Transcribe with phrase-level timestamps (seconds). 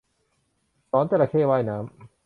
[0.89, 1.85] สอนจระเข้ว่ายน้ำ